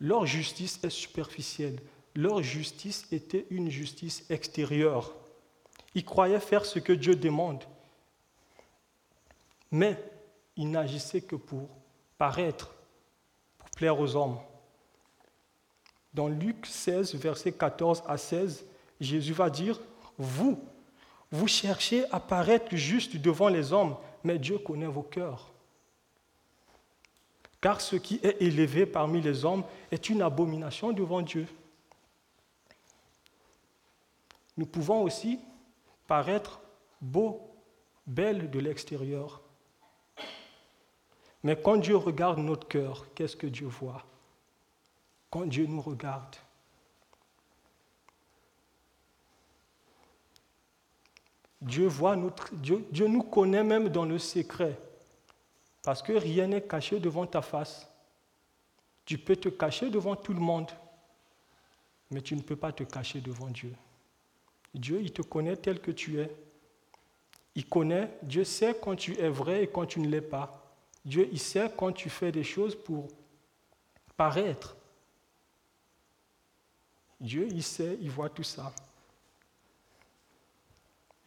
[0.00, 1.78] Leur justice est superficielle.
[2.16, 5.14] Leur justice était une justice extérieure.
[5.94, 7.64] Ils croyaient faire ce que Dieu demande.
[9.70, 10.02] Mais
[10.56, 11.68] ils n'agissaient que pour
[12.18, 12.74] paraître,
[13.58, 14.38] pour plaire aux hommes.
[16.14, 18.66] Dans Luc 16, versets 14 à 16,
[19.00, 19.80] Jésus va dire,
[20.18, 20.62] vous,
[21.30, 25.50] vous cherchez à paraître juste devant les hommes, mais Dieu connaît vos cœurs.
[27.60, 31.46] Car ce qui est élevé parmi les hommes est une abomination devant Dieu.
[34.56, 35.38] Nous pouvons aussi
[36.12, 36.60] paraître
[37.00, 37.40] beaux,
[38.06, 39.40] belles de l'extérieur.
[41.42, 44.04] Mais quand Dieu regarde notre cœur, qu'est-ce que Dieu voit?
[45.30, 46.36] Quand Dieu nous regarde,
[51.62, 54.78] Dieu voit notre Dieu, Dieu nous connaît même dans le secret.
[55.82, 57.88] Parce que rien n'est caché devant ta face.
[59.06, 60.72] Tu peux te cacher devant tout le monde,
[62.10, 63.74] mais tu ne peux pas te cacher devant Dieu.
[64.74, 66.34] Dieu, il te connaît tel que tu es.
[67.54, 70.62] Il connaît, Dieu sait quand tu es vrai et quand tu ne l'es pas.
[71.04, 73.08] Dieu, il sait quand tu fais des choses pour
[74.16, 74.76] paraître.
[77.20, 78.72] Dieu, il sait, il voit tout ça.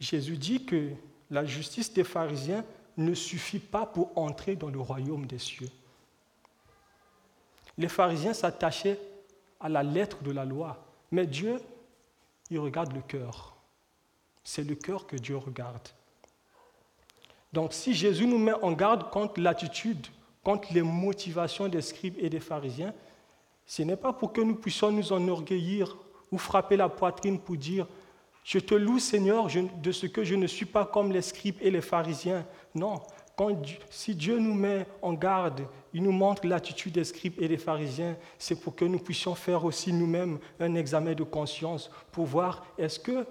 [0.00, 0.90] Jésus dit que
[1.30, 2.64] la justice des pharisiens
[2.96, 5.70] ne suffit pas pour entrer dans le royaume des cieux.
[7.78, 8.98] Les pharisiens s'attachaient
[9.60, 11.60] à la lettre de la loi, mais Dieu,
[12.50, 13.56] il regarde le cœur.
[14.44, 15.88] C'est le cœur que Dieu regarde.
[17.52, 20.06] Donc si Jésus nous met en garde contre l'attitude,
[20.44, 22.94] contre les motivations des scribes et des pharisiens,
[23.64, 25.96] ce n'est pas pour que nous puissions nous enorgueillir
[26.30, 27.86] ou frapper la poitrine pour dire
[28.44, 29.48] Je te loue Seigneur
[29.82, 32.46] de ce que je ne suis pas comme les scribes et les pharisiens.
[32.74, 33.00] Non,
[33.90, 38.18] si Dieu nous met en garde, il nous montre l'attitude des scribes et des pharisiens,
[38.36, 43.00] c'est pour que nous puissions faire aussi nous-mêmes un examen de conscience pour voir est-ce
[43.00, 43.26] que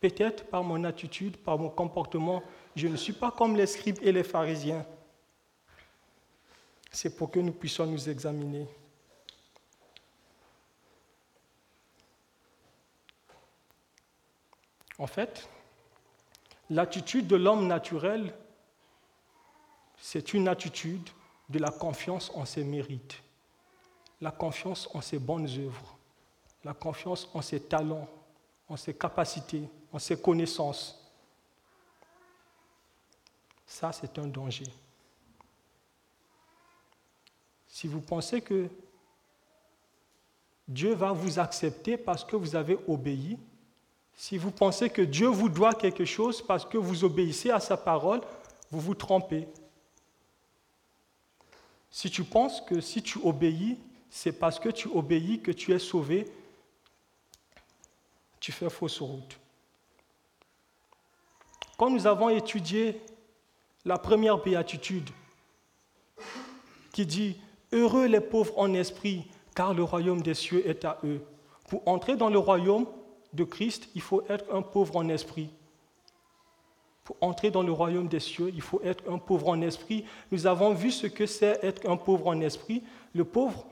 [0.00, 2.42] peut-être par mon attitude, par mon comportement,
[2.74, 4.86] je ne suis pas comme les scribes et les pharisiens.
[6.90, 8.66] C'est pour que nous puissions nous examiner.
[14.96, 15.46] En fait,
[16.70, 18.32] l'attitude de l'homme naturel,
[19.98, 21.06] c'est une attitude
[21.48, 23.22] de la confiance en ses mérites,
[24.20, 25.96] la confiance en ses bonnes œuvres,
[26.64, 28.08] la confiance en ses talents,
[28.68, 31.00] en ses capacités, en ses connaissances.
[33.66, 34.66] Ça, c'est un danger.
[37.66, 38.68] Si vous pensez que
[40.66, 43.38] Dieu va vous accepter parce que vous avez obéi,
[44.14, 47.76] si vous pensez que Dieu vous doit quelque chose parce que vous obéissez à sa
[47.76, 48.20] parole,
[48.70, 49.48] vous vous trompez.
[51.94, 53.78] Si tu penses que si tu obéis,
[54.10, 56.26] c'est parce que tu obéis que tu es sauvé,
[58.40, 59.38] tu fais fausse route.
[61.78, 63.00] Quand nous avons étudié
[63.84, 65.08] la première béatitude
[66.92, 67.36] qui dit
[67.70, 71.24] Heureux les pauvres en esprit, car le royaume des cieux est à eux.
[71.68, 72.86] Pour entrer dans le royaume
[73.34, 75.48] de Christ, il faut être un pauvre en esprit.
[77.04, 80.04] Pour entrer dans le royaume des cieux, il faut être un pauvre en esprit.
[80.32, 82.82] Nous avons vu ce que c'est être un pauvre en esprit.
[83.14, 83.66] Le pauvre,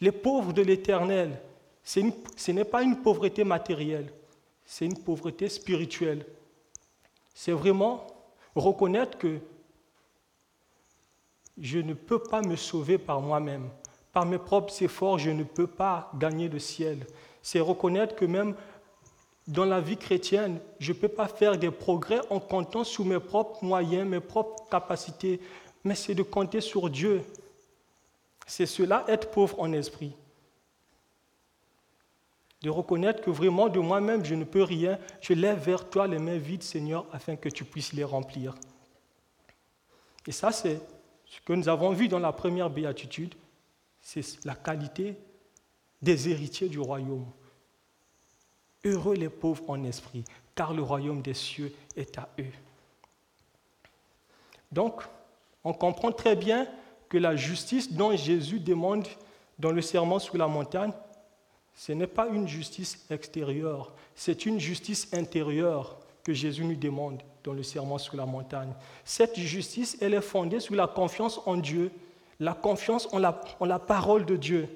[0.00, 1.40] les pauvres de l'éternel,
[1.82, 4.12] ce n'est pas une pauvreté matérielle,
[4.64, 6.24] c'est une pauvreté spirituelle.
[7.34, 8.06] C'est vraiment
[8.54, 9.38] reconnaître que
[11.58, 13.68] je ne peux pas me sauver par moi-même.
[14.12, 17.06] Par mes propres efforts, je ne peux pas gagner le ciel.
[17.42, 18.54] C'est reconnaître que même
[19.46, 23.20] dans la vie chrétienne, je ne peux pas faire des progrès en comptant sur mes
[23.20, 25.40] propres moyens, mes propres capacités,
[25.84, 27.22] mais c'est de compter sur Dieu.
[28.46, 30.12] C'est cela, être pauvre en esprit.
[32.62, 34.98] De reconnaître que vraiment de moi-même, je ne peux rien.
[35.20, 38.54] Je lève vers toi les mains vides, Seigneur, afin que tu puisses les remplir.
[40.26, 40.80] Et ça, c'est
[41.26, 43.34] ce que nous avons vu dans la première béatitude,
[44.00, 45.16] c'est la qualité
[46.02, 47.26] des héritiers du royaume.
[48.86, 52.52] Heureux les pauvres en esprit, car le royaume des cieux est à eux.
[54.70, 55.02] Donc,
[55.64, 56.68] on comprend très bien
[57.08, 59.06] que la justice dont Jésus demande
[59.58, 60.92] dans le serment sur la montagne,
[61.74, 67.52] ce n'est pas une justice extérieure, c'est une justice intérieure que Jésus nous demande dans
[67.52, 68.72] le serment sur la montagne.
[69.04, 71.90] Cette justice, elle est fondée sur la confiance en Dieu,
[72.38, 74.68] la confiance en la, en la parole de Dieu.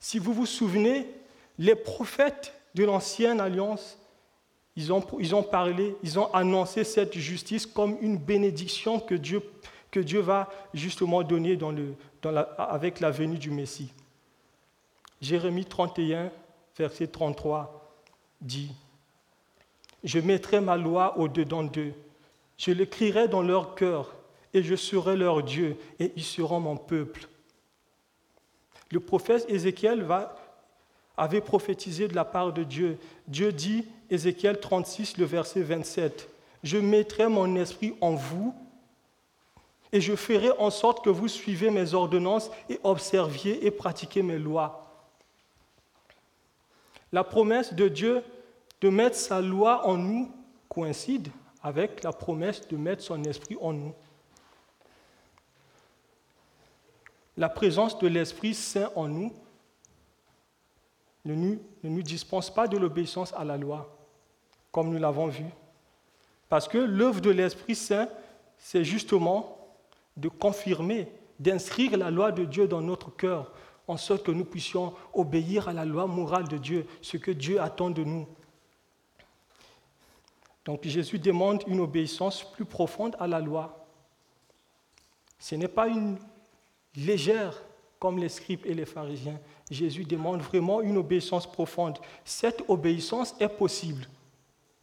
[0.00, 1.06] Si vous vous souvenez,
[1.58, 3.98] les prophètes de l'ancienne alliance,
[4.76, 9.40] ils ont, parlé, ils ont annoncé cette justice comme une bénédiction que Dieu,
[10.20, 11.58] va justement donner
[12.58, 13.90] avec la venue du Messie.
[15.22, 16.30] Jérémie 31,
[16.76, 17.82] verset 33
[18.42, 18.70] dit,
[20.04, 21.94] je mettrai ma loi au-dedans d'eux.
[22.58, 24.14] Je l'écrirai dans leur cœur
[24.52, 27.28] et je serai leur Dieu et ils seront mon peuple.
[28.90, 30.36] Le prophète Ézéchiel va,
[31.16, 32.98] avait prophétisé de la part de Dieu.
[33.26, 36.28] Dieu dit, Ézéchiel 36, le verset 27,
[36.62, 38.54] Je mettrai mon esprit en vous
[39.92, 44.38] et je ferai en sorte que vous suivez mes ordonnances et observiez et pratiquez mes
[44.38, 44.82] lois.
[47.12, 48.22] La promesse de Dieu
[48.80, 50.30] de mettre sa loi en nous
[50.68, 51.28] coïncide
[51.62, 53.94] avec la promesse de mettre son esprit en nous.
[57.36, 59.32] La présence de l'Esprit Saint en nous
[61.26, 63.94] ne nous, dispense pas de l'obéissance à la loi,
[64.72, 65.44] comme nous l'avons vu.
[66.48, 68.08] Parce que l'œuvre de l'Esprit Saint
[68.58, 69.58] c'est justement
[70.16, 71.08] de confirmer,
[71.38, 73.52] d'inscrire la loi de Dieu dans notre cœur,
[73.88, 77.60] en sorte que nous puissions obéir à la loi morale de Dieu, ce que Dieu
[77.60, 78.26] attend de nous.
[80.64, 83.86] Donc Jésus demande une obéissance plus profonde à la loi.
[85.38, 86.18] Ce n'est pas une
[86.96, 87.62] légère
[88.00, 89.38] comme les scribes et les pharisiens.
[89.70, 91.98] Jésus demande vraiment une obéissance profonde.
[92.24, 94.06] Cette obéissance est possible.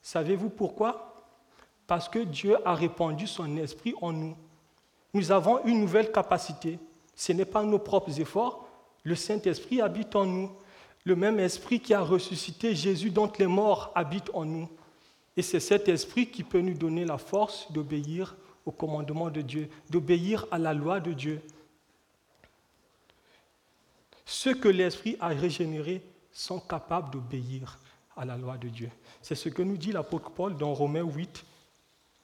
[0.02, 1.24] Savez-vous pourquoi?
[1.88, 4.36] Parce que Dieu a répandu son esprit en nous.
[5.14, 6.80] Nous avons une nouvelle capacité.
[7.16, 8.68] Ce n'est pas nos propres efforts.
[9.04, 10.52] Le Saint-Esprit habite en nous.
[11.06, 14.70] Le même esprit qui a ressuscité Jésus dont les morts habite en nous.
[15.36, 19.70] Et c'est cet esprit qui peut nous donner la force d'obéir au commandement de Dieu,
[19.90, 21.42] d'obéir à la loi de Dieu.
[24.26, 26.02] Ceux que l'Esprit a régénérés
[26.32, 27.80] sont capables d'obéir
[28.16, 28.90] à la loi de Dieu.
[29.22, 31.46] C'est ce que nous dit l'apôtre Paul dans Romains 8,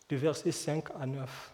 [0.10, 1.54] de versets 5 à 9.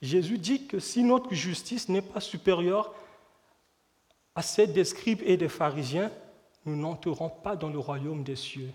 [0.00, 2.94] Jésus dit que si notre justice n'est pas supérieure
[4.34, 6.12] à celle des scribes et des pharisiens,
[6.64, 8.72] nous n'entrerons pas dans le royaume des cieux.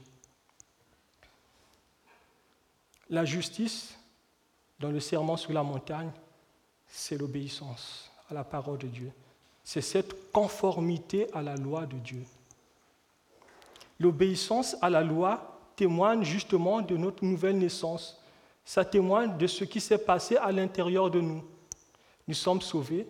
[3.10, 3.98] La justice,
[4.80, 6.12] dans le serment sur la montagne,
[6.88, 9.12] c'est l'obéissance la parole de Dieu.
[9.64, 12.24] C'est cette conformité à la loi de Dieu.
[14.00, 18.22] L'obéissance à la loi témoigne justement de notre nouvelle naissance.
[18.66, 21.44] Ça témoigne de ce qui s'est passé à l'intérieur de nous.
[22.28, 23.08] Nous sommes sauvés,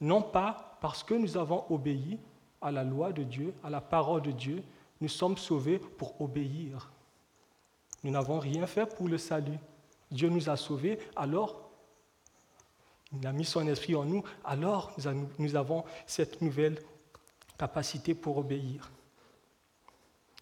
[0.00, 2.18] non pas parce que nous avons obéi
[2.60, 4.62] à la loi de Dieu, à la parole de Dieu,
[5.00, 6.92] nous sommes sauvés pour obéir.
[8.04, 9.58] Nous n'avons rien fait pour le salut.
[10.10, 11.71] Dieu nous a sauvés, alors
[13.18, 14.96] il a mis son esprit en nous, alors
[15.38, 16.78] nous avons cette nouvelle
[17.58, 18.90] capacité pour obéir.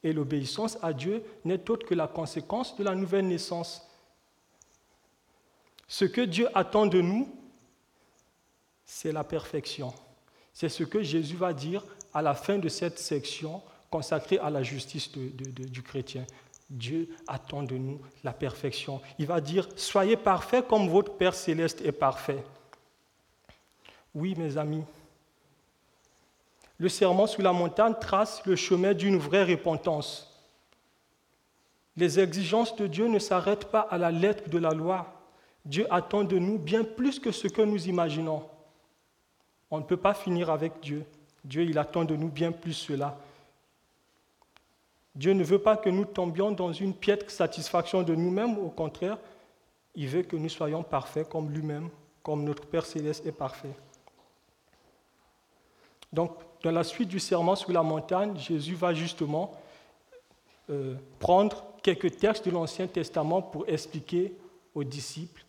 [0.03, 3.87] Et l'obéissance à Dieu n'est autre que la conséquence de la nouvelle naissance.
[5.87, 7.29] Ce que Dieu attend de nous,
[8.85, 9.93] c'est la perfection.
[10.55, 14.63] C'est ce que Jésus va dire à la fin de cette section consacrée à la
[14.63, 16.25] justice du chrétien.
[16.71, 19.01] Dieu attend de nous la perfection.
[19.19, 22.45] Il va dire, soyez parfaits comme votre Père céleste est parfait.
[24.15, 24.85] Oui, mes amis,
[26.79, 30.27] le serment sur la montagne trace le chemin d'une vraie repentance.
[31.97, 35.07] Les exigences de Dieu ne s'arrêtent pas à la lettre de la loi.
[35.67, 38.49] Dieu attend de nous bien plus que ce que nous imaginons.
[39.71, 41.05] On ne peut pas finir avec Dieu.
[41.45, 43.19] Dieu, il attend de nous bien plus cela.
[45.15, 49.19] Dieu ne veut pas que nous tombions dans une piètre satisfaction de nous-mêmes, au contraire,
[49.95, 51.91] il veut que nous soyons parfaits comme lui-même,
[52.23, 53.75] comme notre Père céleste est parfait.
[56.13, 56.33] Donc,
[56.63, 59.53] dans la suite du serment sur la montagne, Jésus va justement
[60.69, 64.35] euh, prendre quelques textes de l'Ancien Testament pour expliquer
[64.75, 65.45] aux disciples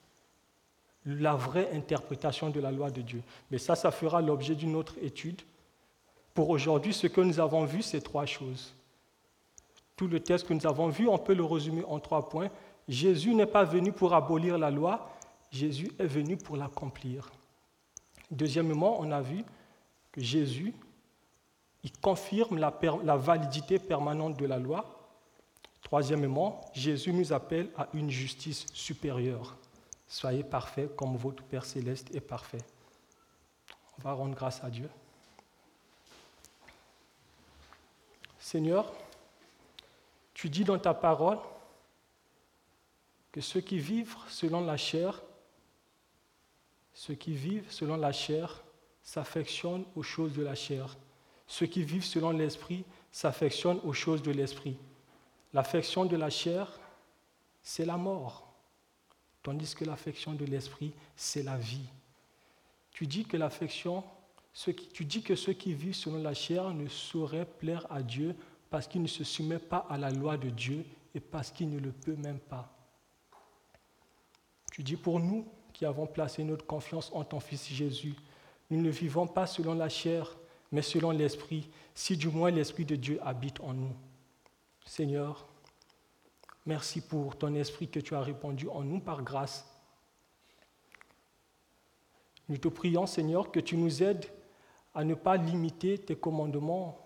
[1.05, 3.21] la vraie interprétation de la loi de Dieu.
[3.49, 5.41] Mais ça, ça fera l'objet d'une autre étude.
[6.33, 8.73] Pour aujourd'hui, ce que nous avons vu, c'est trois choses.
[9.95, 12.49] Tout le texte que nous avons vu, on peut le résumer en trois points.
[12.87, 15.09] Jésus n'est pas venu pour abolir la loi,
[15.51, 17.29] Jésus est venu pour l'accomplir.
[18.29, 19.43] Deuxièmement, on a vu
[20.11, 20.73] que Jésus,
[21.83, 25.09] il confirme la, validité permanente de la loi.
[25.81, 29.57] Troisièmement, Jésus nous appelle à une justice supérieure.
[30.07, 32.63] Soyez parfaits comme votre Père céleste est parfait.
[33.97, 34.89] On va rendre grâce à Dieu.
[38.39, 38.91] Seigneur,
[40.33, 41.39] tu dis dans ta parole
[43.31, 45.21] que ceux qui vivent selon la chair,
[46.93, 48.61] ceux qui vivent selon la chair
[49.03, 50.97] s'affectionnent aux choses de la chair.
[51.47, 54.77] Ceux qui vivent selon l'esprit s'affectionnent aux choses de l'esprit.
[55.53, 56.79] L'affection de la chair,
[57.61, 58.51] c'est la mort
[59.43, 61.87] tandis que l'affection de l'esprit, c'est la vie.
[62.91, 64.03] Tu dis que l'affection,
[64.93, 68.35] tu dis que ceux qui vivent selon la chair ne sauraient plaire à Dieu
[68.69, 70.85] parce qu'ils ne se soumettent pas à la loi de Dieu
[71.15, 72.71] et parce qu'ils ne le peuvent même pas.
[74.71, 78.15] Tu dis pour nous qui avons placé notre confiance en ton Fils Jésus,
[78.71, 80.35] nous ne vivons pas selon la chair,
[80.71, 83.93] mais selon l'Esprit, si du moins l'Esprit de Dieu habite en nous.
[84.85, 85.45] Seigneur,
[86.65, 89.65] Merci pour ton esprit que tu as répandu en nous par grâce.
[92.49, 94.25] Nous te prions, Seigneur, que tu nous aides
[94.93, 96.99] à ne pas limiter tes commandements,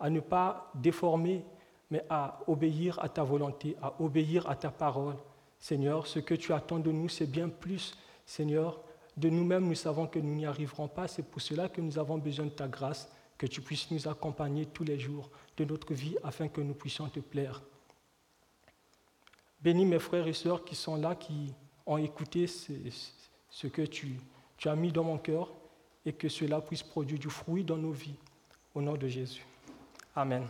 [0.00, 1.44] à ne pas déformer,
[1.90, 5.16] mais à obéir à ta volonté, à obéir à ta parole.
[5.58, 7.94] Seigneur, ce que tu attends de nous, c'est bien plus.
[8.24, 8.80] Seigneur,
[9.18, 11.08] de nous-mêmes, nous savons que nous n'y arriverons pas.
[11.08, 14.66] C'est pour cela que nous avons besoin de ta grâce, que tu puisses nous accompagner
[14.66, 17.60] tous les jours de notre vie afin que nous puissions te plaire.
[19.60, 21.52] Bénis mes frères et sœurs qui sont là, qui
[21.84, 24.20] ont écouté ce, que tu,
[24.56, 25.52] tu as mis dans mon cœur
[26.06, 28.18] et que cela puisse produire du fruit dans nos vies.
[28.72, 29.44] Au nom de Jésus.
[30.14, 30.46] Amen.